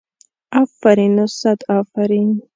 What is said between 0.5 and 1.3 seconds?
افرین و